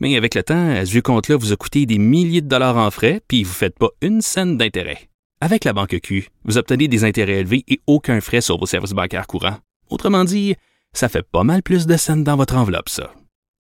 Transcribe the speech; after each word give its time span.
Mais 0.00 0.16
avec 0.16 0.34
le 0.34 0.42
temps, 0.42 0.84
ce 0.84 0.90
vieux 0.90 1.02
compte-là 1.02 1.36
vous 1.36 1.52
a 1.52 1.56
coûté 1.56 1.86
des 1.86 1.98
milliers 1.98 2.40
de 2.40 2.48
dollars 2.48 2.78
en 2.78 2.90
frais, 2.90 3.20
puis 3.28 3.44
vous 3.44 3.50
ne 3.50 3.54
faites 3.54 3.78
pas 3.78 3.90
une 4.00 4.22
scène 4.22 4.56
d'intérêt. 4.56 5.08
Avec 5.42 5.64
la 5.64 5.72
Banque 5.72 5.98
Q, 6.02 6.28
vous 6.44 6.58
obtenez 6.58 6.88
des 6.88 7.04
intérêts 7.04 7.40
élevés 7.40 7.64
et 7.68 7.80
aucun 7.86 8.20
frais 8.20 8.40
sur 8.40 8.58
vos 8.58 8.66
services 8.66 8.92
bancaires 8.92 9.26
courants. 9.26 9.58
Autrement 9.88 10.24
dit, 10.24 10.54
ça 10.92 11.08
fait 11.08 11.22
pas 11.22 11.44
mal 11.44 11.62
plus 11.62 11.86
de 11.86 11.96
scènes 11.96 12.24
dans 12.24 12.36
votre 12.36 12.56
enveloppe, 12.56 12.88
ça. 12.88 13.12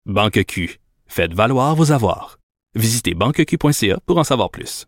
Banque 0.06 0.44
Q. 0.46 0.80
Faites 1.08 1.34
valoir 1.34 1.76
vos 1.76 1.92
avoirs. 1.92 2.40
Visitez 2.76 3.14
banqueq.ca 3.14 4.00
pour 4.06 4.18
en 4.18 4.24
savoir 4.24 4.50
plus. 4.50 4.86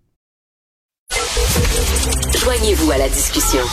Joignez-vous 2.44 2.92
à 2.92 2.98
la 2.98 3.10
discussion. 3.10 3.64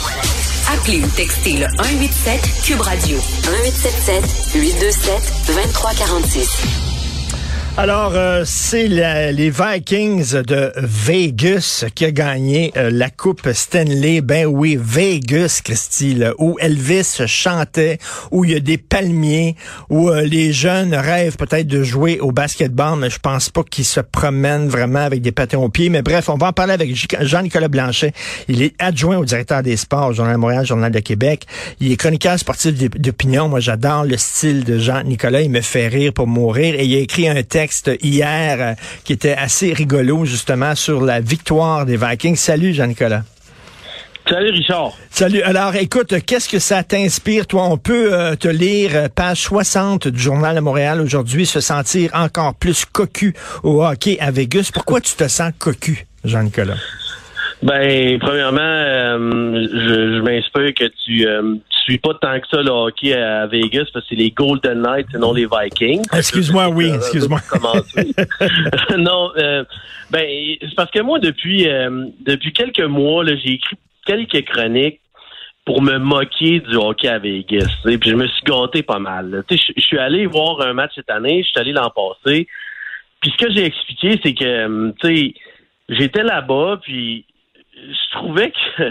Appelez 0.70 1.02
ou 1.02 1.08
textez 1.08 1.58
le 1.58 1.66
187 1.76 2.40
Cube 2.64 2.80
Radio 2.80 3.16
1877 3.16 4.54
827 4.54 5.54
2346. 5.54 6.87
Alors, 7.80 8.14
euh, 8.16 8.42
c'est 8.44 8.88
les 8.88 9.50
Vikings 9.50 10.42
de 10.42 10.72
Vegas 10.78 11.84
qui 11.94 12.06
a 12.06 12.10
gagné 12.10 12.72
euh, 12.76 12.90
la 12.92 13.08
Coupe 13.08 13.48
Stanley. 13.52 14.20
Ben 14.20 14.46
oui, 14.46 14.76
Vegas, 14.80 15.60
Christy, 15.62 16.14
là, 16.14 16.32
où 16.38 16.56
Elvis 16.58 17.20
chantait, 17.26 17.98
où 18.32 18.44
il 18.44 18.50
y 18.50 18.54
a 18.56 18.60
des 18.60 18.78
palmiers, 18.78 19.54
où 19.90 20.10
euh, 20.10 20.22
les 20.22 20.52
jeunes 20.52 20.92
rêvent 20.92 21.36
peut-être 21.36 21.68
de 21.68 21.84
jouer 21.84 22.18
au 22.18 22.32
basketball, 22.32 22.98
mais 22.98 23.10
je 23.10 23.20
pense 23.20 23.48
pas 23.48 23.62
qu'ils 23.62 23.84
se 23.84 24.00
promènent 24.00 24.66
vraiment 24.68 25.04
avec 25.04 25.22
des 25.22 25.30
patins 25.30 25.58
aux 25.58 25.68
pieds. 25.68 25.88
Mais 25.88 26.02
bref, 26.02 26.28
on 26.30 26.36
va 26.36 26.48
en 26.48 26.52
parler 26.52 26.72
avec 26.72 26.92
Jean-Nicolas 27.20 27.68
Blanchet. 27.68 28.12
Il 28.48 28.60
est 28.60 28.74
adjoint 28.80 29.18
au 29.18 29.24
directeur 29.24 29.62
des 29.62 29.76
sports 29.76 30.08
au 30.08 30.12
Journal 30.14 30.34
de 30.34 30.40
Montréal, 30.40 30.66
Journal 30.66 30.90
de 30.90 30.98
Québec. 30.98 31.44
Il 31.78 31.92
est 31.92 31.96
chroniqueur 31.96 32.40
sportif 32.40 32.74
d'op- 32.74 32.98
d'opinion. 32.98 33.48
Moi, 33.48 33.60
j'adore 33.60 34.02
le 34.04 34.16
style 34.16 34.64
de 34.64 34.80
Jean-Nicolas. 34.80 35.42
Il 35.42 35.50
me 35.50 35.60
fait 35.60 35.86
rire 35.86 36.12
pour 36.12 36.26
mourir. 36.26 36.74
Et 36.74 36.84
il 36.84 36.96
a 36.96 36.98
écrit 36.98 37.28
un 37.28 37.40
texte 37.44 37.67
hier 38.02 38.56
euh, 38.60 38.74
qui 39.04 39.12
était 39.12 39.34
assez 39.34 39.72
rigolo, 39.72 40.24
justement, 40.24 40.74
sur 40.74 41.00
la 41.00 41.20
victoire 41.20 41.86
des 41.86 41.96
Vikings. 41.96 42.36
Salut, 42.36 42.72
Jean-Nicolas. 42.72 43.22
Salut 44.28 44.50
Richard. 44.50 44.92
Salut. 45.10 45.40
Alors, 45.42 45.74
écoute, 45.76 46.14
qu'est-ce 46.26 46.50
que 46.50 46.58
ça 46.58 46.82
t'inspire, 46.82 47.46
toi? 47.46 47.64
On 47.64 47.78
peut 47.78 48.12
euh, 48.12 48.36
te 48.36 48.48
lire 48.48 48.90
euh, 48.94 49.08
page 49.08 49.40
60 49.40 50.08
du 50.08 50.20
Journal 50.20 50.54
de 50.54 50.60
Montréal 50.60 51.00
aujourd'hui, 51.00 51.46
se 51.46 51.60
sentir 51.60 52.10
encore 52.12 52.54
plus 52.54 52.84
cocu 52.84 53.34
au 53.62 53.82
hockey 53.82 54.18
à 54.20 54.30
Vegas. 54.30 54.70
Pourquoi 54.72 55.00
tu 55.00 55.14
te 55.14 55.26
sens 55.28 55.52
cocu, 55.58 56.06
Jean-Nicolas? 56.24 56.76
Ben, 57.62 58.18
premièrement, 58.20 58.60
euh, 58.60 59.66
je, 59.72 60.16
je 60.16 60.20
m'inspire 60.20 60.74
que 60.74 60.84
tu, 61.04 61.26
euh, 61.26 61.54
tu 61.70 61.78
suis 61.80 61.98
pas 61.98 62.14
tant 62.14 62.38
que 62.38 62.46
ça 62.48 62.62
le 62.62 62.70
hockey 62.70 63.14
à 63.14 63.46
Vegas 63.46 63.86
parce 63.92 64.04
que 64.04 64.10
c'est 64.10 64.20
les 64.20 64.30
Golden 64.30 64.82
Knights 64.82 65.08
et 65.14 65.18
non 65.18 65.32
les 65.32 65.46
Vikings. 65.46 66.04
Excuse-moi, 66.12 66.68
oui, 66.68 66.90
excuse-moi. 66.94 67.40
Non, 68.98 69.30
euh, 69.38 69.64
ben, 70.10 70.26
c'est 70.60 70.74
parce 70.76 70.90
que 70.90 71.00
moi, 71.00 71.18
depuis, 71.18 71.68
euh, 71.68 72.06
depuis 72.20 72.52
quelques 72.52 72.80
mois, 72.80 73.24
là, 73.24 73.32
j'ai 73.36 73.54
écrit 73.54 73.76
quelques 74.06 74.44
chroniques 74.48 75.00
pour 75.64 75.82
me 75.82 75.98
moquer 75.98 76.60
du 76.60 76.76
hockey 76.76 77.08
à 77.08 77.18
Vegas. 77.18 77.66
tu 77.82 77.90
sais, 77.90 77.98
Puis 77.98 78.10
je 78.10 78.16
me 78.16 78.26
suis 78.26 78.42
gâté 78.44 78.82
pas 78.82 78.98
mal. 78.98 79.30
là. 79.30 79.42
Tu 79.48 79.56
sais, 79.56 79.64
Je 79.76 79.80
je 79.80 79.86
suis 79.86 79.98
allé 79.98 80.26
voir 80.26 80.60
un 80.60 80.72
match 80.72 80.92
cette 80.94 81.10
année, 81.10 81.42
je 81.42 81.48
suis 81.48 81.58
allé 81.58 81.72
l'an 81.72 81.90
passé. 81.90 82.46
Puis 83.20 83.32
ce 83.36 83.44
que 83.44 83.52
j'ai 83.52 83.64
expliqué, 83.64 84.20
c'est 84.22 84.34
que, 84.34 84.44
euh, 84.44 84.92
tu 85.00 85.08
sais, 85.08 85.34
j'étais 85.88 86.22
là-bas, 86.22 86.80
puis 86.82 87.24
je 87.86 88.16
trouvais 88.16 88.50
que, 88.50 88.90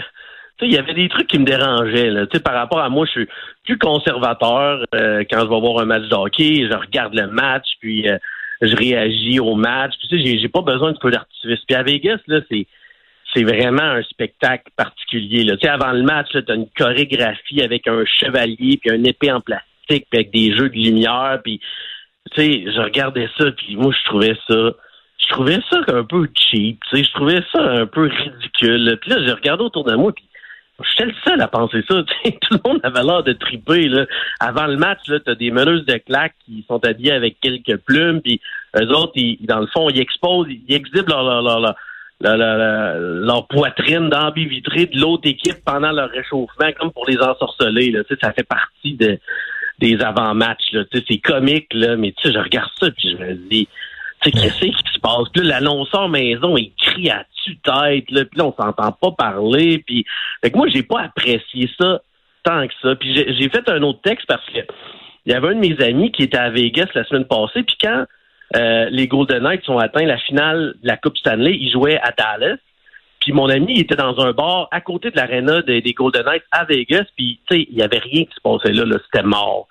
il 0.62 0.72
y 0.72 0.78
avait 0.78 0.94
des 0.94 1.08
trucs 1.08 1.28
qui 1.28 1.38
me 1.38 1.44
dérangeaient, 1.44 2.10
là. 2.10 2.26
Par 2.44 2.54
rapport 2.54 2.80
à 2.80 2.88
moi, 2.88 3.06
je 3.06 3.12
suis 3.12 3.28
plus 3.64 3.78
conservateur 3.78 4.84
euh, 4.94 5.24
quand 5.30 5.40
je 5.40 5.46
vais 5.46 5.60
voir 5.60 5.80
un 5.80 5.84
match 5.84 6.08
de 6.08 6.14
hockey, 6.14 6.68
je 6.70 6.76
regarde 6.76 7.14
le 7.14 7.28
match, 7.28 7.66
puis 7.80 8.08
euh, 8.08 8.18
je 8.62 8.74
réagis 8.74 9.40
au 9.40 9.54
match. 9.54 9.94
Puis, 9.98 10.08
tu 10.08 10.22
sais, 10.22 10.38
j'ai- 10.38 10.48
pas 10.48 10.62
besoin 10.62 10.92
de 10.92 10.98
feu 11.00 11.10
d'artifice. 11.10 11.60
Puis 11.66 11.76
à 11.76 11.82
Vegas, 11.82 12.18
là, 12.26 12.40
c'est 12.50 12.66
c'est 13.34 13.44
vraiment 13.44 13.82
un 13.82 14.02
spectacle 14.04 14.70
particulier. 14.74 15.44
Là. 15.44 15.58
Tu 15.58 15.66
sais, 15.66 15.68
avant 15.68 15.92
le 15.92 16.02
match, 16.02 16.28
tu 16.30 16.38
as 16.50 16.54
une 16.54 16.68
chorégraphie 16.74 17.60
avec 17.62 17.86
un 17.86 18.02
chevalier, 18.06 18.78
puis 18.80 18.90
un 18.90 19.04
épée 19.04 19.30
en 19.30 19.42
plastique, 19.42 20.06
puis 20.10 20.20
avec 20.20 20.30
des 20.30 20.56
jeux 20.56 20.70
de 20.70 20.74
lumière, 20.74 21.38
puis 21.44 21.60
tu 22.32 22.42
sais, 22.42 22.64
je 22.72 22.80
regardais 22.80 23.28
ça, 23.36 23.50
puis 23.52 23.76
moi, 23.76 23.92
je 23.92 24.08
trouvais 24.08 24.36
ça, 24.48 24.72
je 25.28 25.34
trouvais 25.34 25.58
ça 25.70 25.78
un 25.88 26.04
peu 26.04 26.26
cheap, 26.34 26.80
tu 26.88 26.96
sais, 26.96 27.04
je 27.04 27.12
trouvais 27.12 27.42
ça 27.52 27.60
un 27.60 27.86
peu 27.86 28.08
ridicule. 28.08 28.98
Puis 29.00 29.10
là, 29.10 29.16
j'ai 29.24 29.32
regardé 29.32 29.64
autour 29.64 29.84
de 29.84 29.94
moi, 29.94 30.12
puis 30.12 30.24
j'étais 30.90 31.06
le 31.06 31.14
seul 31.24 31.40
à 31.40 31.48
penser 31.48 31.82
ça. 31.88 32.02
tu 32.22 32.30
sais. 32.30 32.38
Tout 32.40 32.58
le 32.64 32.70
monde 32.70 32.80
avait 32.82 33.02
l'air 33.02 33.22
de 33.22 33.32
triper. 33.32 33.88
Là. 33.88 34.06
Avant 34.40 34.66
le 34.66 34.76
match, 34.76 35.00
là, 35.08 35.18
t'as 35.20 35.34
des 35.34 35.50
meneuses 35.50 35.84
de 35.84 35.98
claques 35.98 36.34
qui 36.44 36.64
sont 36.68 36.82
habillées 36.84 37.12
avec 37.12 37.38
quelques 37.40 37.76
plumes, 37.78 38.20
puis 38.22 38.40
eux 38.76 38.88
autres, 38.88 39.12
ils, 39.16 39.44
dans 39.46 39.60
le 39.60 39.66
fond, 39.66 39.88
ils 39.90 40.00
exposent, 40.00 40.48
ils 40.48 40.74
exhibent 40.74 41.08
leur, 41.08 41.42
leur, 41.42 41.60
leur, 41.60 41.74
leur, 42.20 43.46
poitrine 43.48 44.08
dans 44.08 44.30
baie 44.30 44.44
vitrée 44.44 44.86
de 44.86 44.98
l'autre 44.98 45.28
équipe 45.28 45.64
pendant 45.64 45.92
leur 45.92 46.10
réchauffement, 46.10 46.72
comme 46.78 46.92
pour 46.92 47.06
les 47.06 47.18
ensorceler. 47.18 47.90
Là. 47.90 48.04
Tu 48.04 48.16
ça 48.20 48.32
fait 48.32 48.48
partie 48.48 48.94
de, 48.94 49.18
des 49.78 50.00
avant-matchs. 50.00 50.74
Tu 50.90 51.02
C'est 51.06 51.18
comique, 51.18 51.72
là, 51.74 51.96
mais 51.96 52.12
tu 52.12 52.28
sais, 52.28 52.34
je 52.34 52.38
regarde 52.38 52.70
ça 52.80 52.90
puis 52.90 53.10
je 53.10 53.16
me 53.16 53.34
dis, 53.34 53.68
sais, 54.24 54.30
qu'est-ce 54.30 54.60
qui 54.60 54.92
se 54.92 55.00
passe? 55.00 55.28
Puis 55.32 55.46
l'annonceur 55.46 56.08
maison, 56.08 56.56
il 56.56 56.72
crie 56.76 57.10
à 57.10 57.24
tue-tête, 57.44 58.10
là, 58.10 58.24
puis 58.24 58.38
là, 58.38 58.46
on 58.46 58.54
s'entend 58.54 58.92
pas 58.92 59.10
parler. 59.12 59.82
Puis, 59.86 60.04
fait 60.42 60.50
que 60.50 60.56
moi, 60.56 60.68
j'ai 60.68 60.82
pas 60.82 61.02
apprécié 61.02 61.70
ça 61.78 62.00
tant 62.44 62.66
que 62.66 62.74
ça. 62.82 62.94
Puis 62.96 63.14
j'ai 63.14 63.48
fait 63.48 63.68
un 63.68 63.82
autre 63.82 64.00
texte 64.02 64.26
parce 64.26 64.44
que 64.46 64.60
il 65.26 65.32
y 65.32 65.34
avait 65.34 65.48
un 65.48 65.54
de 65.54 65.60
mes 65.60 65.80
amis 65.82 66.10
qui 66.10 66.22
était 66.22 66.38
à 66.38 66.48
Vegas 66.48 66.86
la 66.94 67.04
semaine 67.04 67.26
passée, 67.26 67.62
puis 67.62 67.76
quand 67.82 68.06
euh, 68.56 68.88
les 68.90 69.06
Golden 69.06 69.42
Knights 69.42 69.68
ont 69.68 69.78
atteint 69.78 70.06
la 70.06 70.16
finale 70.16 70.74
de 70.82 70.88
la 70.88 70.96
Coupe 70.96 71.18
Stanley, 71.18 71.54
ils 71.60 71.70
jouaient 71.70 72.00
à 72.00 72.12
Dallas. 72.16 72.56
Puis 73.20 73.32
mon 73.32 73.50
ami 73.50 73.74
il 73.74 73.80
était 73.80 73.96
dans 73.96 74.18
un 74.20 74.32
bar 74.32 74.68
à 74.70 74.80
côté 74.80 75.10
de 75.10 75.16
l'aréna 75.16 75.60
des, 75.62 75.82
Golden 75.92 76.24
Knights 76.24 76.44
à 76.50 76.64
Vegas, 76.64 77.04
puis 77.16 77.40
tu 77.50 77.56
sais, 77.56 77.66
il 77.70 77.76
y 77.76 77.82
avait 77.82 77.98
rien 77.98 78.24
qui 78.24 78.34
se 78.34 78.40
passait 78.40 78.72
là, 78.72 78.84
là 78.84 78.96
c'était 79.04 79.26
mort. 79.26 79.68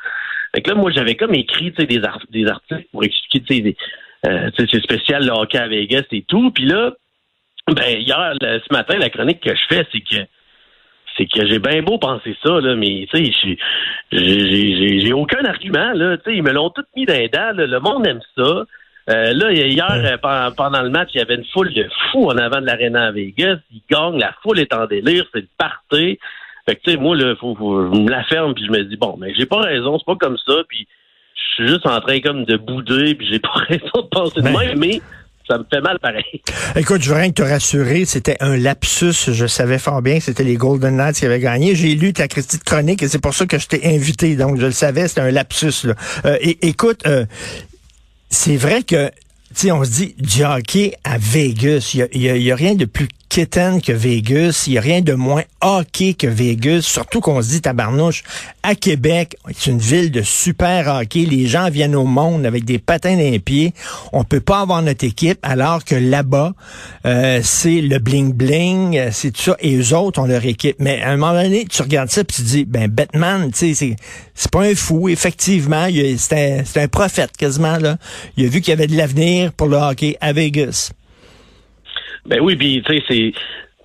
Fait 0.54 0.62
que 0.62 0.70
là, 0.70 0.76
moi, 0.76 0.92
j'avais 0.92 1.16
comme 1.16 1.34
écrit 1.34 1.72
des, 1.72 2.04
ar- 2.04 2.26
des 2.30 2.48
articles 2.48 2.86
pour 2.92 3.04
expliquer, 3.04 3.42
tu 3.42 3.56
sais, 3.56 3.76
euh, 4.26 4.50
c'est 4.58 4.82
spécial 4.82 5.26
le 5.26 5.32
hockey 5.32 5.58
à 5.58 5.68
Vegas 5.68 6.04
et 6.12 6.24
tout. 6.24 6.52
Puis 6.52 6.66
là, 6.66 6.92
ben 7.68 8.00
hier, 8.00 8.34
ce 8.42 8.74
matin, 8.74 8.98
la 8.98 9.10
chronique 9.10 9.42
que 9.42 9.54
je 9.56 9.62
fais, 9.70 9.86
c'est 9.92 10.02
que 10.02 10.26
c'est 11.18 11.26
que 11.26 11.48
j'ai 11.48 11.60
bien 11.60 11.82
beau 11.82 11.98
penser 11.98 12.36
ça, 12.44 12.60
là, 12.62 12.76
mais 12.76 13.08
tu 13.12 13.26
sais, 13.26 13.58
j'ai- 14.12 15.14
aucun 15.14 15.44
argument, 15.46 15.94
là. 15.94 16.16
Ils 16.28 16.44
me 16.44 16.52
l'ont 16.52 16.70
tout 16.70 16.84
mis 16.96 17.06
dans 17.06 17.14
les 17.16 17.28
dents, 17.28 17.54
là. 17.56 17.66
Le 17.66 17.80
monde 17.80 18.06
aime 18.06 18.22
ça. 18.38 18.66
Euh, 19.10 19.34
là, 19.34 19.52
hier, 19.52 19.90
euh, 19.90 20.18
pendant, 20.18 20.52
pendant 20.52 20.82
le 20.84 20.90
match, 20.90 21.10
il 21.14 21.18
y 21.18 21.22
avait 21.22 21.36
une 21.36 21.46
foule 21.46 21.74
de 21.74 21.88
fous 22.12 22.26
en 22.26 22.38
avant 22.38 22.62
de 22.62 22.66
l'aréna 22.66 23.06
à 23.08 23.12
Vegas. 23.12 23.58
Ils 23.72 23.82
gagnent, 23.90 24.20
la 24.20 24.34
foule 24.44 24.60
est 24.60 24.74
en 24.74 24.86
délire, 24.86 25.26
c'est 25.34 25.42
le 25.42 25.48
party. 25.58 26.20
Fait 26.68 26.76
que, 26.76 26.82
tu 26.84 26.92
sais, 26.92 26.98
moi, 26.98 27.16
là, 27.16 27.36
faut, 27.38 27.56
faut, 27.56 27.94
je 27.94 28.00
me 28.00 28.10
la 28.10 28.24
ferme, 28.26 28.54
puis 28.54 28.66
je 28.66 28.72
me 28.72 28.84
dis, 28.84 28.98
bon, 28.98 29.16
mais 29.18 29.34
j'ai 29.34 29.46
pas 29.46 29.62
raison, 29.62 29.98
c'est 29.98 30.06
pas 30.06 30.18
comme 30.18 30.38
ça, 30.46 30.56
puis 30.68 30.88
je 31.38 31.64
suis 31.64 31.68
juste 31.74 31.86
en 31.86 32.00
train 32.02 32.20
comme 32.20 32.46
de 32.46 32.58
bouder, 32.58 33.16
puis 33.16 33.28
j'ai 33.32 33.40
pas 33.40 33.54
raison 33.68 34.02
de 34.04 34.08
penser 34.10 34.42
de 34.42 34.42
Ben. 34.42 34.58
même, 34.58 34.80
mais 34.80 35.02
ça 35.48 35.58
me 35.58 35.66
fait 35.72 35.82
mal 35.82 35.98
pareil. 36.00 36.42
Écoute, 36.76 37.02
je 37.02 37.10
veux 37.10 37.16
rien 37.16 37.30
que 37.30 37.42
te 37.42 37.48
rassurer, 37.48 38.06
c'était 38.06 38.38
un 38.42 38.58
lapsus. 38.58 39.32
Je 39.32 39.48
savais 39.48 39.80
fort 39.80 40.02
bien 40.02 40.18
que 40.18 40.24
c'était 40.24 40.44
les 40.44 40.56
Golden 40.56 40.98
Knights 40.98 41.18
qui 41.18 41.26
avaient 41.26 41.40
gagné. 41.40 41.76
J'ai 41.76 41.96
lu 41.96 42.14
ta 42.14 42.28
critique 42.28 42.64
chronique 42.64 43.02
et 43.04 43.08
c'est 43.08 43.22
pour 43.22 43.34
ça 43.34 43.46
que 43.46 43.58
je 43.58 43.68
t'ai 43.68 43.96
invité. 43.96 44.36
Donc, 44.36 44.60
je 44.60 44.66
le 44.66 44.72
savais, 44.72 45.08
c'était 45.08 45.22
un 45.22 45.32
lapsus. 45.32 45.86
Là. 45.86 45.94
Euh, 46.26 46.38
et, 46.42 46.68
écoute, 46.68 47.02
euh, 47.08 47.26
c'est 48.30 48.58
vrai 48.58 48.84
que, 48.84 49.10
sais, 49.62 49.72
on 49.72 49.84
se 49.84 49.90
dit 49.90 50.16
du 50.20 50.44
hockey 50.44 50.94
à 51.04 51.18
Vegas. 51.18 51.96
Il 52.14 52.22
y 52.22 52.52
a, 52.52 52.56
rien 52.56 52.76
de 52.76 52.86
plus 52.86 53.08
quétaine 53.30 53.82
que 53.82 53.92
Vegas. 53.92 54.66
Il 54.68 54.74
y 54.74 54.78
a 54.78 54.82
rien 54.82 55.02
de 55.02 55.14
moins 55.14 55.44
hockey 55.62 56.14
que 56.14 56.28
Vegas. 56.28 56.82
Surtout 56.82 57.22
qu'on 57.22 57.42
se 57.42 57.50
dit, 57.50 57.62
tabarnouche, 57.62 58.24
à 58.64 58.76
Québec, 58.76 59.36
c'est 59.56 59.72
une 59.72 59.80
ville 59.80 60.12
de 60.12 60.22
super 60.22 60.88
hockey. 60.88 61.26
Les 61.26 61.48
gens 61.48 61.70
viennent 61.70 61.96
au 61.96 62.06
monde 62.06 62.46
avec 62.46 62.66
des 62.66 62.78
patins 62.78 63.16
dans 63.16 63.32
les 63.32 63.40
pieds. 63.40 63.74
On 64.14 64.24
peut 64.24 64.40
pas 64.40 64.62
avoir 64.62 64.82
notre 64.82 65.06
équipe, 65.06 65.40
alors 65.42 65.84
que 65.84 65.96
là-bas, 65.96 66.54
euh, 67.06 67.42
c'est 67.44 67.82
le 67.82 67.98
bling-bling, 67.98 68.98
euh, 68.98 69.10
c'est 69.12 69.32
tout 69.32 69.42
ça. 69.42 69.58
Et 69.60 69.76
eux 69.76 69.96
autres 69.96 70.22
ont 70.22 70.26
leur 70.26 70.46
équipe. 70.46 70.76
Mais 70.80 71.02
à 71.02 71.10
un 71.10 71.18
moment 71.18 71.42
donné, 71.42 71.66
tu 71.66 71.82
regardes 71.82 72.10
ça 72.10 72.24
puis 72.24 72.38
tu 72.38 72.42
dis, 72.44 72.66
ben, 72.66 72.88
Batman, 72.88 73.52
tu 73.52 73.58
sais, 73.58 73.74
c'est, 73.74 73.96
c'est 74.36 74.52
pas 74.52 74.64
un 74.64 74.76
fou. 74.76 75.10
Effectivement, 75.10 75.88
c'est 76.18 76.60
un, 76.60 76.64
c'est 76.64 76.82
un 76.82 76.88
prophète 76.88 77.32
quasiment, 77.38 77.78
là. 77.78 77.98
Il 78.36 78.46
a 78.46 78.50
vu 78.50 78.62
qu'il 78.62 78.72
y 78.72 78.74
avait 78.74 78.88
de 78.88 78.96
l'avenir 78.96 79.47
pour 79.56 79.68
le 79.68 79.78
hockey 79.78 80.16
à 80.22 80.34
Vegas. 80.34 80.92
Ben 82.26 82.40
oui, 82.42 82.56
puis 82.56 82.84
tu 82.86 82.94
sais, 82.94 83.04
c'est 83.08 83.34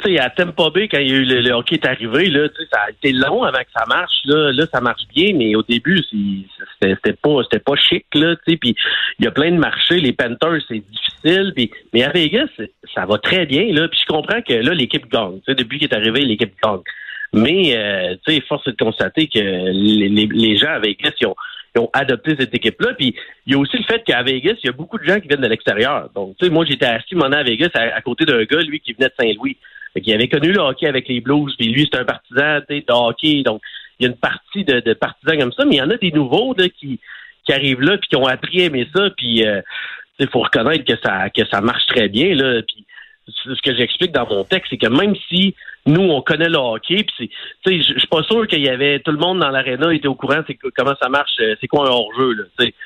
sais, 0.05 0.19
à 0.19 0.31
Tampa 0.31 0.71
Bay, 0.71 0.89
quand 0.89 0.99
il 0.99 1.09
y 1.09 1.13
a 1.13 1.17
eu 1.17 1.25
le, 1.25 1.53
hockey 1.53 1.77
est 1.77 1.87
arrivé, 1.87 2.29
là, 2.29 2.49
ça 2.73 2.81
a 2.87 2.91
été 2.91 3.13
long 3.13 3.43
avant 3.43 3.59
que 3.59 3.73
ça 3.75 3.85
marche. 3.87 4.15
Là, 4.25 4.53
là 4.53 4.67
ça 4.73 4.81
marche 4.81 5.03
bien, 5.15 5.33
mais 5.35 5.55
au 5.55 5.63
début, 5.63 6.01
c'était 6.81 7.13
pas 7.15 7.41
pas 7.65 7.77
chic. 7.77 8.07
Là, 8.15 8.37
puis 8.45 8.59
il 9.19 9.25
y 9.25 9.27
a 9.27 9.31
plein 9.31 9.51
de 9.51 9.59
marchés. 9.59 10.01
Les 10.01 10.13
Panthers, 10.13 10.61
c'est 10.69 10.83
difficile. 10.91 11.53
Puis, 11.55 11.71
mais 11.93 12.05
à 12.05 12.11
Vegas, 12.11 12.49
ça 12.95 13.07
va 13.07 13.19
très 13.19 13.47
bien. 13.47 13.73
Là, 13.73 13.89
puis 13.89 13.99
je 14.01 14.13
comprends 14.13 14.43
que 14.43 14.55
là, 14.55 14.75
l'équipe 14.75 15.11
gagne. 15.11 15.41
Depuis 15.47 15.79
qu'il 15.79 15.89
est 15.89 15.95
arrivé, 15.95 16.21
l'équipe 16.21 16.53
gagne. 16.63 16.81
Mais 17.35 17.75
euh, 17.77 18.15
tu 18.27 18.35
sais, 18.35 18.41
force 18.43 18.67
est 18.67 18.73
de 18.73 18.85
constater 18.85 19.27
que 19.27 19.39
les, 19.39 20.09
les, 20.09 20.57
gens 20.59 20.69
à 20.69 20.79
Vegas, 20.79 21.13
ils 21.19 21.27
ont, 21.27 21.37
ont 21.79 21.91
adopté 21.93 22.37
cette 22.39 22.55
équipe-là. 22.55 22.95
Puis 22.95 23.15
il 23.47 23.53
y 23.53 23.57
a 23.57 23.59
aussi 23.59 23.77
le 23.77 23.85
fait 23.85 24.03
qu'à 24.05 24.23
Vegas, 24.23 24.55
il 24.63 24.67
y 24.67 24.69
a 24.69 24.73
beaucoup 24.73 24.99
de 24.99 25.05
gens 25.05 25.21
qui 25.21 25.29
viennent 25.29 25.41
de 25.41 25.49
l'extérieur. 25.49 26.11
Donc, 26.15 26.37
tu 26.39 26.47
sais, 26.47 26.53
moi, 26.53 26.65
j'étais 26.65 26.87
assis 26.87 27.15
mon 27.15 27.33
à 27.33 27.43
Vegas 27.43 27.71
à, 27.75 28.01
côté 28.03 28.25
d'un 28.25 28.45
gars, 28.45 28.61
lui, 28.61 28.81
qui 28.81 28.93
venait 28.93 29.09
de 29.09 29.15
Saint-Louis. 29.19 29.57
Il 29.95 30.15
avait 30.15 30.29
connu 30.29 30.53
le 30.53 30.61
hockey 30.61 30.87
avec 30.87 31.07
les 31.09 31.21
Blues, 31.21 31.55
puis 31.59 31.69
lui, 31.69 31.89
c'est 31.91 32.01
un 32.01 32.05
partisan 32.05 32.61
de 32.69 32.93
hockey. 32.93 33.43
Donc, 33.43 33.61
il 33.99 34.05
y 34.05 34.07
a 34.07 34.11
une 34.11 34.19
partie 34.19 34.65
de, 34.65 34.81
de 34.81 34.95
partisans 34.95 35.39
comme 35.39 35.53
ça, 35.53 35.65
mais 35.65 35.77
il 35.77 35.79
y 35.79 35.83
en 35.83 35.91
a 35.91 35.97
des 35.97 36.13
nouveaux 36.13 36.55
qui, 36.55 36.99
qui 37.45 37.53
arrivent 37.53 37.81
là, 37.81 37.99
puis 37.99 38.09
qui 38.09 38.17
ont 38.17 38.27
appris 38.27 38.63
à 38.63 38.65
aimer 38.67 38.89
ça, 38.95 39.11
puis 39.17 39.41
il 39.41 39.47
euh, 39.47 40.27
faut 40.31 40.41
reconnaître 40.41 40.85
que 40.85 40.99
ça 41.03 41.29
que 41.31 41.47
ça 41.47 41.61
marche 41.61 41.87
très 41.87 42.09
bien. 42.09 42.35
Là, 42.35 42.63
puis 42.63 42.87
ce 43.29 43.61
que 43.63 43.75
j'explique 43.75 44.13
dans 44.13 44.27
mon 44.27 44.45
texte, 44.45 44.71
c'est 44.71 44.79
que 44.79 44.89
même 44.89 45.15
si 45.29 45.55
nous, 45.85 46.03
on 46.03 46.23
connaît 46.23 46.49
le 46.49 46.59
hockey, 46.59 47.05
puis 47.05 47.31
je 47.67 47.83
suis 47.83 48.09
pas 48.09 48.23
sûr 48.23 48.47
qu'il 48.47 48.63
y 48.63 48.69
avait 48.69 49.01
tout 49.01 49.11
le 49.11 49.19
monde 49.19 49.41
dans 49.41 49.51
l'aréna 49.51 49.93
était 49.93 50.07
au 50.07 50.15
courant 50.15 50.43
c'est 50.47 50.57
comment 50.77 50.95
ça 51.01 51.09
marche, 51.09 51.33
euh, 51.41 51.57
c'est 51.61 51.67
quoi 51.67 51.89
un 51.89 51.91
hors-jeu. 51.91 52.35
Là, 52.35 52.45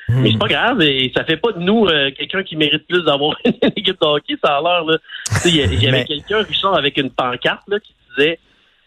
hmm. 0.09 0.21
Mais 0.21 0.31
c'est 0.31 0.39
pas 0.39 0.47
grave, 0.47 0.81
et 0.81 1.11
ça 1.15 1.23
fait 1.23 1.37
pas 1.37 1.51
de 1.51 1.59
nous 1.59 1.85
euh, 1.85 2.09
quelqu'un 2.17 2.41
qui 2.41 2.55
mérite 2.55 2.87
plus 2.87 3.03
d'avoir 3.03 3.37
une 3.45 3.53
équipe 3.75 4.01
de 4.01 4.05
hockey, 4.05 4.35
ça 4.43 4.57
a 4.57 4.61
l'air. 4.61 4.99
Il 5.45 5.55
y, 5.55 5.87
avait 5.87 6.05
quelqu'un, 6.05 6.41
Richard, 6.41 6.75
avec 6.75 6.97
une 6.97 7.11
pancarte 7.11 7.67
là, 7.67 7.79
qui 7.79 7.93
disait 8.09 8.39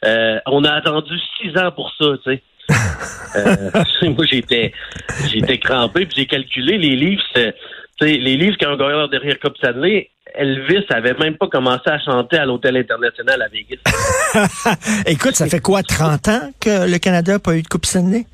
euh, 0.04 0.38
On 0.46 0.64
a 0.64 0.72
attendu 0.72 1.14
six 1.40 1.56
ans 1.56 1.70
pour 1.70 1.92
ça, 1.96 2.06
tu 2.24 2.32
sais. 2.32 2.42
moi 4.10 4.26
j'étais 4.26 4.72
j'étais 5.28 5.58
crampé 5.58 6.06
puis 6.06 6.16
j'ai 6.18 6.26
calculé 6.26 6.78
les 6.78 6.94
livres 6.96 7.22
les 8.00 8.36
livres 8.36 8.56
qui 8.56 8.66
ont 8.66 8.76
gagné 8.76 8.92
leur 8.92 9.08
derrière 9.08 9.38
Coupe 9.38 9.56
Stanley 9.56 10.10
Elvis 10.34 10.84
avait 10.90 11.14
même 11.14 11.36
pas 11.36 11.48
commencé 11.48 11.88
à 11.88 11.98
chanter 11.98 12.36
à 12.38 12.46
l'Hôtel 12.46 12.76
International 12.76 13.42
à 13.42 13.48
Vegas. 13.48 13.80
Écoute, 15.06 15.34
ça 15.34 15.46
fait 15.46 15.60
quoi, 15.60 15.82
30 15.82 16.28
ans 16.28 16.50
que 16.60 16.90
le 16.90 16.98
Canada 16.98 17.32
n'a 17.32 17.38
pas 17.38 17.56
eu 17.56 17.62
de 17.62 17.68
Coupe 17.68 17.86
Stanley? 17.86 18.26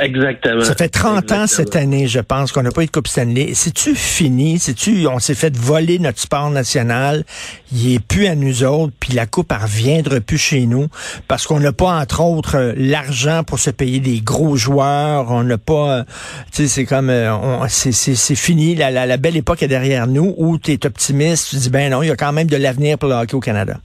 Exactement. 0.00 0.62
Ça 0.62 0.74
fait 0.74 0.88
30 0.88 1.32
ans 1.32 1.46
cette 1.46 1.74
année, 1.74 2.06
je 2.06 2.20
pense, 2.20 2.52
qu'on 2.52 2.62
n'a 2.62 2.70
pas 2.70 2.82
eu 2.82 2.86
de 2.86 2.90
Coupe 2.90 3.08
Stanley. 3.08 3.52
C'est-tu 3.54 3.94
fini? 3.94 4.58
C'est-tu, 4.58 5.06
on 5.06 5.18
s'est 5.18 5.34
fait 5.34 5.56
voler 5.56 5.98
notre 5.98 6.20
sport 6.20 6.50
national? 6.50 7.24
Il 7.72 7.94
est 7.94 7.98
plus 7.98 8.26
à 8.26 8.34
nous 8.34 8.64
autres, 8.64 8.92
puis 9.00 9.14
la 9.14 9.26
Coupe, 9.26 9.50
elle 9.50 9.62
reviendra 9.62 10.20
plus 10.20 10.38
chez 10.38 10.66
nous 10.66 10.88
parce 11.26 11.46
qu'on 11.46 11.58
n'a 11.58 11.72
pas, 11.72 11.98
entre 11.98 12.22
autres, 12.22 12.74
l'argent 12.76 13.44
pour 13.44 13.58
se 13.58 13.70
payer 13.70 14.00
des 14.00 14.20
gros 14.20 14.56
joueurs. 14.56 15.30
On 15.30 15.42
n'a 15.42 15.58
pas, 15.58 16.04
tu 16.52 16.62
sais, 16.62 16.68
c'est 16.68 16.84
comme, 16.84 17.10
euh, 17.10 17.66
c'est 17.68 18.34
fini. 18.34 18.74
La, 18.74 18.90
la, 18.90 19.06
la, 19.06 19.16
belle 19.16 19.36
époque 19.36 19.62
est 19.62 19.68
derrière 19.68 20.06
nous 20.06 20.34
où 20.36 20.58
tu 20.58 20.72
es 20.72 20.86
optimiste. 20.86 21.50
Tu 21.50 21.56
dis, 21.56 21.70
ben 21.70 21.90
non, 21.90 22.02
il 22.02 22.08
y 22.08 22.10
a 22.10 22.16
quand 22.16 22.32
même 22.32 22.48
de 22.48 22.56
l'avenir 22.56 22.98
pour 22.98 23.08
le 23.08 23.14
hockey 23.14 23.34
au 23.34 23.40
Canada. 23.40 23.78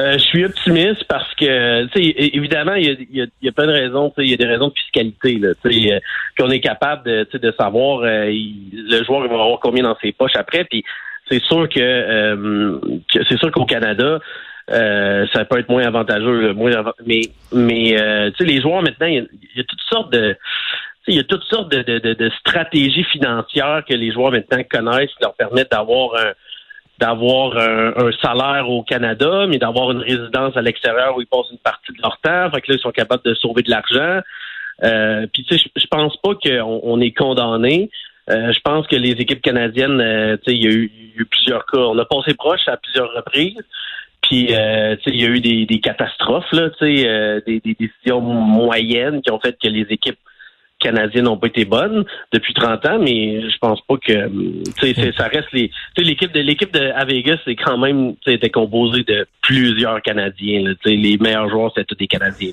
Euh, 0.00 0.12
je 0.14 0.18
suis 0.18 0.44
optimiste 0.44 1.04
parce 1.08 1.34
que, 1.34 1.84
tu 1.86 2.02
sais, 2.02 2.14
évidemment, 2.32 2.74
il 2.74 2.86
y 2.86 2.90
a, 2.90 2.94
y, 3.10 3.22
a, 3.22 3.26
y 3.42 3.48
a, 3.48 3.52
plein 3.52 3.66
de 3.66 3.72
raisons. 3.72 4.12
Il 4.16 4.30
y 4.30 4.34
a 4.34 4.36
des 4.36 4.46
raisons 4.46 4.68
de 4.68 4.74
fiscalité. 4.74 5.38
Là, 5.38 5.48
euh, 5.64 6.00
qu'on 6.38 6.48
est 6.48 6.60
capable 6.60 7.04
de, 7.04 7.26
de 7.38 7.54
savoir 7.58 8.00
euh, 8.04 8.30
le 8.30 9.04
joueur 9.04 9.28
va 9.28 9.34
avoir 9.34 9.60
combien 9.60 9.82
dans 9.82 9.96
ses 10.00 10.12
poches 10.12 10.36
après. 10.36 10.64
Puis 10.64 10.84
c'est 11.28 11.42
sûr 11.42 11.68
que, 11.68 12.80
c'est 13.12 13.38
sûr 13.38 13.50
qu'au 13.50 13.66
Canada, 13.66 14.20
ça 14.68 15.44
peut 15.44 15.58
être 15.58 15.68
moins 15.68 15.84
avantageux, 15.84 16.52
moins 16.54 16.70
mais 17.06 17.22
mais 17.52 17.94
tu 18.30 18.36
sais, 18.38 18.44
les 18.44 18.60
joueurs 18.60 18.82
maintenant, 18.82 19.06
il 19.06 19.28
y, 19.54 19.60
a 19.60 19.64
toutes 19.64 19.80
sortes 19.88 20.12
de 20.12 20.36
il 21.06 21.16
y 21.16 21.20
a 21.20 21.24
toutes 21.24 21.44
sortes 21.44 21.70
de, 21.70 21.82
de, 21.82 22.14
de, 22.14 22.30
stratégies 22.40 23.04
financières 23.04 23.84
que 23.88 23.94
les 23.94 24.12
joueurs 24.12 24.32
maintenant 24.32 24.62
connaissent 24.68 25.10
qui 25.10 25.22
leur 25.22 25.34
permettent 25.34 25.70
d'avoir 25.70 26.14
un 26.16 26.32
d'avoir 27.00 27.56
un, 27.56 28.10
salaire 28.22 28.68
au 28.68 28.82
Canada, 28.82 29.46
mais 29.48 29.58
d'avoir 29.58 29.90
une 29.90 30.02
résidence 30.02 30.56
à 30.56 30.62
l'extérieur 30.62 31.16
où 31.16 31.22
ils 31.22 31.26
passent 31.26 31.50
une 31.50 31.58
partie 31.58 31.92
de 31.92 32.02
leur 32.02 32.18
temps. 32.18 32.50
Fait 32.50 32.60
que 32.60 32.70
là, 32.70 32.78
ils 32.78 32.82
sont 32.82 32.90
capables 32.90 33.22
de 33.24 33.34
sauver 33.34 33.62
de 33.62 33.70
l'argent. 33.70 34.20
Euh, 34.82 35.26
puis 35.32 35.44
tu 35.44 35.58
sais, 35.58 35.70
je 35.74 35.86
pense 35.86 36.16
pas 36.18 36.34
qu'on 36.34 36.80
on 36.82 37.00
est 37.00 37.12
condamné. 37.12 37.90
Euh, 38.30 38.52
je 38.52 38.60
pense 38.60 38.86
que 38.86 38.96
les 38.96 39.12
équipes 39.12 39.42
canadiennes, 39.42 40.00
euh, 40.00 40.36
tu 40.36 40.52
sais, 40.52 40.56
il 40.56 40.62
y, 40.62 40.68
a 40.68 40.70
eu 40.70 41.24
plusieurs 41.30 41.64
cas. 41.66 41.78
On 41.78 41.98
a 41.98 42.04
passé 42.04 42.34
proche 42.34 42.68
à 42.68 42.76
plusieurs 42.76 43.12
reprises. 43.14 43.62
Puis, 44.22 44.54
euh, 44.54 44.94
tu 44.96 45.04
sais, 45.04 45.16
il 45.16 45.20
y 45.22 45.24
a 45.24 45.28
eu 45.28 45.40
des, 45.40 45.66
des 45.66 45.80
catastrophes, 45.80 46.52
là, 46.52 46.70
tu 46.78 46.98
sais, 46.98 47.42
des, 47.46 47.60
des, 47.60 47.74
décisions 47.74 48.20
moyennes 48.20 49.22
qui 49.22 49.30
ont 49.32 49.40
fait 49.40 49.56
que 49.60 49.68
les 49.68 49.86
équipes 49.88 50.18
canadiennes 50.80 51.24
n'ont 51.24 51.36
pas 51.36 51.48
été 51.48 51.64
bonnes 51.64 52.04
depuis 52.32 52.54
30 52.54 52.86
ans, 52.86 52.98
mais 52.98 53.40
je 53.40 53.58
pense 53.58 53.80
pas 53.82 53.96
que 53.96 54.30
ça 55.16 55.24
reste 55.24 55.48
les 55.52 55.70
l'équipe 55.96 56.32
de 56.32 56.40
l'équipe 56.40 56.72
de 56.72 56.90
à 56.96 57.04
Vegas 57.04 57.36
c'est 57.44 57.56
quand 57.56 57.78
même 57.78 58.14
était 58.26 58.50
composé 58.50 59.02
de 59.04 59.26
plusieurs 59.42 60.00
Canadiens. 60.02 60.62
Là, 60.62 60.72
les 60.84 61.18
meilleurs 61.18 61.48
joueurs 61.48 61.72
c'était 61.74 61.84
tous 61.84 61.96
des 61.96 62.06
Canadiens. 62.06 62.52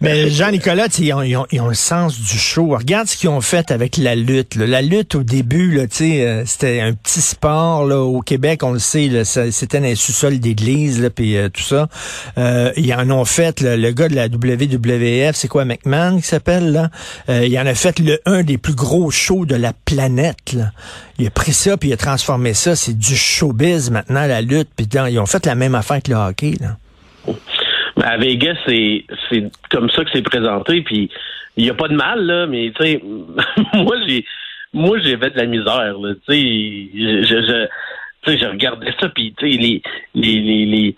Mais 0.00 0.30
Jean-Nicolas, 0.30 0.88
ils 0.98 1.12
ont, 1.12 1.22
ils, 1.22 1.36
ont, 1.36 1.46
ils 1.52 1.60
ont, 1.60 1.68
le 1.68 1.74
sens 1.74 2.18
du 2.18 2.38
show. 2.38 2.68
Regarde 2.76 3.06
ce 3.06 3.16
qu'ils 3.16 3.28
ont 3.28 3.40
fait 3.40 3.70
avec 3.70 3.96
la 3.96 4.14
lutte. 4.14 4.56
La 4.56 4.82
lutte 4.82 5.14
au 5.14 5.22
début, 5.22 5.70
là, 5.76 5.84
euh, 6.00 6.42
c'était 6.44 6.80
un 6.80 6.92
petit 6.92 7.20
sport 7.20 7.86
là, 7.86 8.00
au 8.00 8.20
Québec, 8.20 8.62
on 8.62 8.72
le 8.72 8.78
sait, 8.78 9.24
c'était 9.24 9.78
dans 9.78 9.86
les 9.86 9.94
sous-sols 9.94 10.38
d'église 10.38 11.10
puis 11.14 11.36
euh, 11.36 11.48
tout 11.48 11.62
ça. 11.62 11.88
Euh, 12.38 12.72
ils 12.76 12.92
en 12.94 13.10
ont 13.10 13.24
fait 13.24 13.60
le 13.60 13.90
gars 13.92 14.08
de 14.08 14.14
la 14.14 14.26
WWF, 14.26 15.34
c'est 15.34 15.48
quoi 15.48 15.64
McMahon 15.64 16.16
qui 16.16 16.26
s'appelle 16.26 16.72
là? 16.72 16.90
Il 17.52 17.58
en 17.58 17.66
a 17.66 17.74
fait 17.74 17.98
le 17.98 18.18
un 18.24 18.44
des 18.44 18.56
plus 18.56 18.74
gros 18.74 19.10
shows 19.10 19.44
de 19.44 19.54
la 19.54 19.74
planète. 19.74 20.56
Il 21.18 21.26
a 21.26 21.30
pris 21.30 21.52
ça 21.52 21.76
puis 21.76 21.90
il 21.90 21.92
a 21.92 21.98
transformé 21.98 22.54
ça. 22.54 22.74
C'est 22.74 22.96
du 22.96 23.14
showbiz 23.14 23.90
maintenant, 23.90 24.26
la 24.26 24.40
lutte. 24.40 24.70
Puis 24.74 24.86
ils 24.86 25.18
ont 25.18 25.26
fait 25.26 25.44
la 25.44 25.54
même 25.54 25.74
affaire 25.74 26.02
que 26.02 26.12
le 26.12 26.16
hockey. 26.16 26.54
Ben, 27.26 28.04
à 28.04 28.16
Vegas, 28.16 28.56
c'est, 28.66 29.04
c'est 29.28 29.50
comme 29.70 29.90
ça 29.90 30.02
que 30.02 30.10
c'est 30.14 30.22
présenté. 30.22 30.80
Puis 30.80 31.10
il 31.58 31.64
n'y 31.64 31.68
a 31.68 31.74
pas 31.74 31.88
de 31.88 31.94
mal, 31.94 32.24
là, 32.24 32.46
mais 32.46 32.72
tu 32.74 32.84
sais, 32.84 33.02
moi 33.74 33.96
j'ai 34.06 34.24
moi 34.72 34.98
j'ai 35.00 35.18
fait 35.18 35.28
de 35.28 35.36
la 35.36 35.44
misère. 35.44 35.94
Tu 36.26 36.32
sais, 36.32 36.90
je, 36.94 37.22
je, 37.26 37.68
je, 38.28 38.38
je 38.38 38.46
regardais 38.46 38.94
ça, 38.98 39.10
puis 39.10 39.34
tu 39.36 39.52
sais, 39.52 39.58
les, 39.58 39.82
les, 40.14 40.64
les 40.64 40.96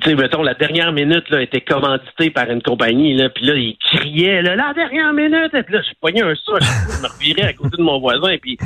tu 0.00 0.10
sais, 0.10 0.16
mettons, 0.16 0.42
la 0.42 0.54
dernière 0.54 0.92
minute 0.92 1.28
là, 1.30 1.42
était 1.42 1.60
commanditée 1.60 2.30
par 2.30 2.50
une 2.50 2.62
compagnie, 2.62 3.14
là, 3.14 3.28
puis 3.28 3.44
là, 3.46 3.54
il 3.54 3.76
criait, 3.76 4.42
là, 4.42 4.56
la 4.56 4.72
dernière 4.74 5.12
minute, 5.12 5.54
et 5.54 5.62
puis 5.62 5.74
là, 5.74 5.82
je 5.82 5.92
pognais 6.00 6.22
un 6.22 6.34
saut, 6.34 6.58
je 6.60 7.02
me 7.02 7.08
revirais 7.08 7.48
à 7.48 7.52
côté 7.52 7.76
de 7.76 7.82
mon 7.82 8.00
voisin, 8.00 8.30
et 8.30 8.38
puis 8.38 8.58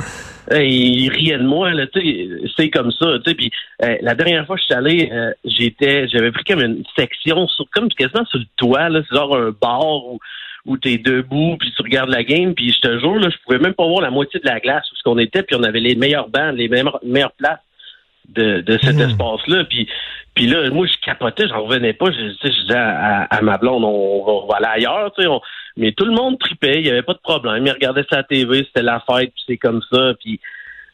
il 0.51 1.09
riait 1.09 1.37
de 1.37 1.43
moi, 1.43 1.71
là, 1.71 1.87
tu 1.87 2.01
sais, 2.01 2.51
c'est 2.57 2.69
comme 2.69 2.91
ça, 2.91 3.17
tu 3.23 3.29
sais, 3.29 3.35
puis 3.35 3.51
euh, 3.83 3.97
la 4.01 4.15
dernière 4.15 4.45
fois 4.45 4.55
que 4.55 4.61
je 4.61 4.65
suis 4.65 4.73
allé, 4.73 5.09
euh, 5.11 5.31
j'étais, 5.45 6.07
j'avais 6.07 6.31
pris 6.31 6.43
comme 6.43 6.61
une 6.61 6.83
section, 6.97 7.47
sur, 7.47 7.65
comme 7.71 7.89
quasiment 7.89 8.25
sur 8.25 8.39
le 8.39 8.45
toit, 8.57 8.89
là, 8.89 9.01
c'est 9.07 9.15
genre 9.15 9.35
un 9.35 9.51
bar 9.51 10.05
où 10.05 10.19
où 10.65 10.77
tu 10.77 10.91
es 10.91 10.97
debout, 10.97 11.55
puis 11.57 11.71
tu 11.75 11.81
regardes 11.81 12.09
la 12.09 12.23
game, 12.23 12.53
puis 12.53 12.71
je 12.71 12.81
te 12.81 12.99
jure, 12.99 13.15
là, 13.15 13.29
je 13.29 13.37
pouvais 13.45 13.59
même 13.59 13.73
pas 13.73 13.87
voir 13.87 14.01
la 14.01 14.11
moitié 14.11 14.39
de 14.41 14.45
la 14.45 14.59
glace 14.59 14.83
où 14.91 14.95
ce 14.95 15.03
qu'on 15.03 15.17
était, 15.17 15.41
puis 15.41 15.55
on 15.55 15.63
avait 15.63 15.79
les 15.79 15.95
meilleurs 15.95 16.27
bancs, 16.27 16.53
les 16.53 16.67
meilleures 16.67 17.31
places 17.31 17.59
de, 18.35 18.61
de 18.61 18.79
cet 18.83 18.95
mmh. 18.95 19.09
espace-là. 19.09 19.63
Puis, 19.69 19.87
puis 20.35 20.47
là, 20.47 20.69
moi, 20.71 20.87
je 20.87 20.93
capotais, 21.05 21.47
j'en 21.47 21.63
revenais 21.63 21.93
pas. 21.93 22.11
Je, 22.11 22.33
je 22.43 22.61
disais 22.61 22.75
à, 22.75 23.23
à, 23.23 23.41
ma 23.41 23.57
blonde, 23.57 23.83
on, 23.83 24.47
va 24.47 24.57
aller 24.57 24.85
ailleurs, 24.85 25.11
tu 25.17 25.23
sais. 25.23 25.29
mais 25.77 25.91
tout 25.91 26.05
le 26.05 26.13
monde 26.13 26.39
tripait, 26.39 26.79
il 26.79 26.87
y 26.87 26.89
avait 26.89 27.01
pas 27.01 27.13
de 27.13 27.19
problème. 27.19 27.65
Ils 27.65 27.71
regardaient 27.71 28.05
sa 28.09 28.23
TV, 28.23 28.63
c'était 28.65 28.83
la 28.83 29.03
fête, 29.09 29.31
puis 29.33 29.43
c'est 29.47 29.57
comme 29.57 29.81
ça. 29.91 30.13
Puis 30.19 30.39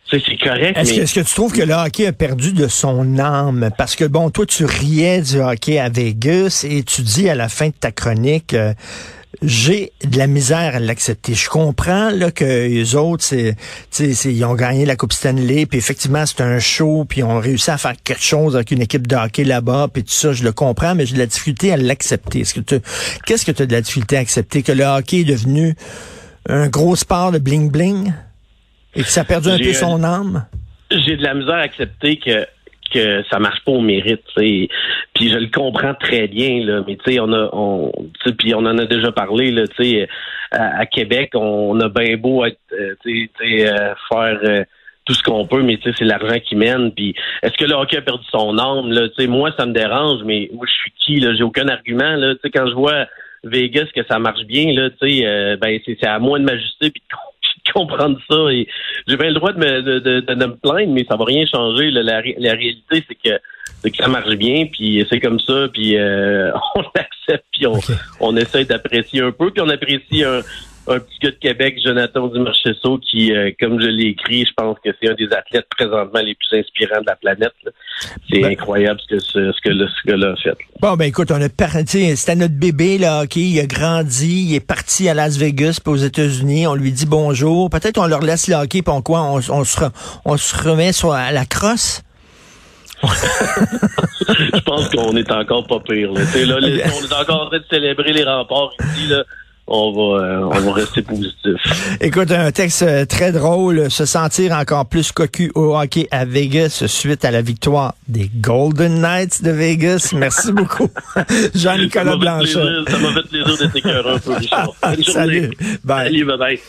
c'est 0.09 0.37
correct. 0.37 0.77
Est-ce 0.77 1.13
que, 1.13 1.19
que, 1.19 1.25
tu 1.25 1.35
trouves 1.35 1.53
que 1.53 1.63
le 1.63 1.73
hockey 1.73 2.05
a 2.07 2.13
perdu 2.13 2.53
de 2.53 2.67
son 2.67 3.17
âme? 3.17 3.69
Parce 3.77 3.95
que, 3.95 4.05
bon, 4.05 4.29
toi, 4.29 4.45
tu 4.45 4.65
riais 4.65 5.21
du 5.21 5.39
hockey 5.39 5.79
à 5.79 5.89
Vegas 5.89 6.65
et 6.69 6.83
tu 6.83 7.01
dis 7.01 7.29
à 7.29 7.35
la 7.35 7.49
fin 7.49 7.67
de 7.67 7.73
ta 7.73 7.91
chronique, 7.91 8.53
euh, 8.53 8.73
j'ai 9.41 9.91
de 10.03 10.17
la 10.17 10.27
misère 10.27 10.75
à 10.75 10.79
l'accepter. 10.79 11.33
Je 11.33 11.49
comprends 11.49 12.09
là 12.09 12.31
que 12.31 12.43
les 12.43 12.95
autres, 12.95 13.23
c'est, 13.23 13.55
ils 14.01 14.45
ont 14.45 14.55
gagné 14.55 14.85
la 14.85 14.95
Coupe 14.95 15.13
Stanley, 15.13 15.65
puis 15.65 15.77
effectivement 15.77 16.25
c'est 16.25 16.41
un 16.41 16.59
show, 16.59 17.05
puis 17.07 17.21
ils 17.21 17.23
ont 17.23 17.39
réussi 17.39 17.71
à 17.71 17.77
faire 17.77 17.93
quelque 18.03 18.23
chose 18.23 18.55
avec 18.55 18.71
une 18.71 18.81
équipe 18.81 19.07
de 19.07 19.15
hockey 19.15 19.43
là-bas, 19.43 19.89
puis 19.91 20.03
tout 20.03 20.11
ça, 20.11 20.33
je 20.33 20.43
le 20.43 20.51
comprends, 20.51 20.95
mais 20.95 21.05
j'ai 21.05 21.13
de 21.13 21.19
la 21.19 21.25
difficulté 21.25 21.71
à 21.73 21.77
l'accepter. 21.77 22.41
Est-ce 22.41 22.53
que 22.53 22.61
tu, 22.61 22.79
qu'est-ce 23.25 23.45
que 23.45 23.51
tu 23.51 23.63
as 23.63 23.65
de 23.65 23.73
la 23.73 23.81
difficulté 23.81 24.17
à 24.17 24.19
accepter? 24.19 24.63
Que 24.63 24.71
le 24.71 24.83
hockey 24.83 25.21
est 25.21 25.25
devenu 25.25 25.75
un 26.47 26.67
gros 26.67 26.95
sport 26.95 27.31
de 27.31 27.39
bling 27.39 27.71
bling 27.71 28.13
et 28.95 29.03
que 29.03 29.09
ça 29.09 29.21
a 29.21 29.23
perdu 29.23 29.49
un 29.49 29.57
peu 29.57 29.73
son 29.73 30.03
âme? 30.03 30.45
J'ai 30.91 31.17
de 31.17 31.23
la 31.23 31.33
misère 31.33 31.55
à 31.55 31.61
accepter 31.61 32.17
que 32.17 32.45
que 32.95 33.23
ça 33.29 33.39
marche 33.39 33.63
pas 33.65 33.73
au 33.73 33.81
mérite, 33.81 34.23
Puis 34.35 34.69
je 35.19 35.37
le 35.37 35.47
comprends 35.51 35.93
très 35.93 36.27
bien, 36.27 36.63
là, 36.63 36.83
mais 36.87 36.95
tu 36.95 37.11
sais, 37.11 37.19
on 37.19 37.31
a 37.33 37.49
on 37.53 37.91
puis 38.37 38.53
on 38.55 38.59
en 38.59 38.77
a 38.77 38.85
déjà 38.85 39.11
parlé, 39.11 39.51
là, 39.51 39.67
tu 39.67 40.05
à, 40.51 40.85
Québec, 40.85 41.31
on 41.33 41.79
a 41.79 41.89
bien 41.89 42.15
beau 42.17 42.45
être 42.45 42.59
euh, 42.71 42.95
tu 43.03 43.29
sais, 43.39 43.67
euh, 43.67 43.93
faire 44.09 44.39
euh, 44.43 44.63
tout 45.05 45.13
ce 45.13 45.21
qu'on 45.21 45.45
peut, 45.45 45.61
mais 45.61 45.77
c'est 45.83 46.01
l'argent 46.01 46.39
qui 46.39 46.55
mène. 46.55 46.91
Puis 46.91 47.15
est-ce 47.43 47.53
que 47.53 47.65
le 47.65 47.75
hockey 47.75 47.97
a 47.97 48.01
perdu 48.01 48.25
son 48.31 48.57
âme? 48.57 48.91
Là? 48.91 49.07
moi, 49.27 49.51
ça 49.57 49.65
me 49.65 49.73
dérange, 49.73 50.23
mais 50.23 50.49
moi, 50.53 50.65
je 50.67 50.73
suis 50.73 50.91
qui? 50.99 51.19
Là? 51.19 51.35
J'ai 51.35 51.43
aucun 51.43 51.67
argument. 51.67 52.15
Là? 52.15 52.33
quand 52.53 52.67
je 52.67 52.73
vois 52.73 53.05
Vegas 53.43 53.85
que 53.95 54.03
ça 54.07 54.17
marche 54.17 54.43
bien, 54.45 54.73
là, 54.73 54.89
euh, 55.03 55.57
ben 55.57 55.79
c'est 55.85 56.03
à 56.05 56.17
moi 56.19 56.39
de 56.39 56.45
m'ajuster 56.45 56.89
puis 56.89 57.01
de 57.01 57.15
comprendre 57.75 58.17
ça. 58.29 58.51
Et 58.51 58.67
j'ai 59.07 59.17
bien 59.17 59.27
le 59.27 59.35
droit 59.35 59.51
de 59.51 59.59
me, 59.59 59.81
de, 59.81 59.99
de, 59.99 60.45
me 60.45 60.55
plaindre, 60.55 60.93
mais 60.93 61.05
ça 61.09 61.15
va 61.17 61.25
rien 61.25 61.45
changer. 61.45 61.91
La, 61.91 62.01
la, 62.03 62.21
réalité, 62.21 63.03
c'est 63.07 63.15
que 63.15 63.39
que 63.83 63.97
ça 63.97 64.07
marche 64.07 64.33
bien, 64.35 64.65
puis 64.65 65.05
c'est 65.07 65.19
comme 65.19 65.39
ça, 65.39 65.67
puis 65.71 65.95
euh, 65.95 66.51
on 66.75 66.81
l'accepte, 66.95 67.45
puis 67.51 67.67
on, 67.67 67.79
on 68.19 68.35
essaie 68.35 68.65
d'apprécier 68.65 69.21
un 69.21 69.31
peu, 69.31 69.51
puis 69.51 69.61
on 69.61 69.69
apprécie 69.69 70.23
un, 70.23 70.41
un 70.87 70.99
petit 70.99 71.19
gars 71.21 71.31
de 71.31 71.35
Québec, 71.35 71.79
Jonathan 71.83 72.27
Dumarchesso, 72.27 72.99
qui, 72.99 73.33
euh, 73.33 73.51
comme 73.59 73.81
je 73.81 73.87
l'ai 73.87 74.09
écrit, 74.09 74.45
je 74.45 74.53
pense 74.55 74.77
que 74.83 74.89
c'est 75.01 75.09
un 75.09 75.15
des 75.15 75.31
athlètes 75.33 75.65
présentement 75.75 76.19
les 76.21 76.35
plus 76.35 76.59
inspirants 76.59 77.01
de 77.01 77.07
la 77.07 77.15
planète. 77.15 77.53
C'est 78.29 78.39
ben- 78.39 78.51
incroyable 78.51 78.99
ce 79.01 79.15
que 79.15 79.19
ce, 79.19 79.51
ce 79.51 79.61
que 79.61 79.69
le 79.69 79.87
ce 79.87 80.07
gars-là 80.07 80.33
a 80.33 80.35
fait. 80.35 80.57
Bon, 80.81 80.95
ben 80.95 81.05
écoute, 81.05 81.31
on 81.31 81.41
a 81.41 81.49
parti, 81.49 82.15
c'était 82.15 82.35
notre 82.35 82.53
bébé, 82.53 82.97
là, 82.97 83.23
OK, 83.23 83.35
il 83.35 83.59
a 83.59 83.65
grandi, 83.65 84.47
il 84.49 84.55
est 84.55 84.65
parti 84.65 85.09
à 85.09 85.13
Las 85.13 85.37
Vegas, 85.37 85.79
puis 85.83 85.93
aux 85.93 85.97
États-Unis, 85.97 86.67
on 86.67 86.75
lui 86.75 86.91
dit 86.91 87.05
bonjour. 87.05 87.69
Peut-être 87.69 87.97
on 87.97 88.05
leur 88.05 88.21
laisse 88.21 88.47
le 88.47 88.55
hockey, 88.55 88.81
puis 88.81 88.93
on 88.93 89.01
quoi, 89.01 89.23
on, 89.23 89.37
on, 89.37 89.63
se, 89.63 89.79
on 90.25 90.37
se 90.37 90.55
remet 90.55 90.93
sur 90.93 91.13
la 91.13 91.45
crosse? 91.45 92.03
je 93.03 94.59
pense 94.61 94.89
qu'on 94.89 95.15
est 95.15 95.31
encore 95.31 95.67
pas 95.67 95.79
pire. 95.79 96.11
Là. 96.11 96.21
Là, 96.21 96.57
on 96.59 97.05
est 97.05 97.13
encore 97.13 97.43
en 97.43 97.47
train 97.47 97.59
de 97.59 97.65
célébrer 97.69 98.13
les 98.13 98.23
remparts 98.23 98.71
ici. 98.79 99.07
Là 99.07 99.23
on 99.67 99.91
va, 99.91 100.23
euh, 100.23 100.41
on 100.43 100.59
va 100.59 100.73
rester 100.73 101.01
positif. 101.01 101.55
Écoute, 102.01 102.31
un 102.31 102.51
texte 102.51 102.83
euh, 102.83 103.05
très 103.05 103.31
drôle, 103.31 103.89
se 103.89 104.05
sentir 104.05 104.51
encore 104.51 104.85
plus 104.85 105.11
cocu 105.11 105.51
au 105.55 105.75
hockey 105.75 106.07
à 106.11 106.25
Vegas 106.25 106.83
suite 106.87 107.25
à 107.25 107.31
la 107.31 107.41
victoire 107.41 107.95
des 108.07 108.29
Golden 108.35 109.01
Knights 109.01 109.43
de 109.43 109.51
Vegas. 109.51 110.11
Merci 110.15 110.51
beaucoup, 110.51 110.89
Jean-Nicolas 111.55 112.17
Blanchet. 112.17 112.59
Ça 112.87 112.97
m'a 112.99 113.13
fait 113.13 113.27
plaisir 113.27 113.57
d'être 113.57 113.75
écœurant 113.75 114.15
un 114.15 114.19
peu, 114.19 114.33
Richard. 114.33 114.71
Salut. 115.03 115.51
Bye. 115.83 116.07
Salut, 116.07 116.25
bye 116.25 116.37
bye. 116.37 116.59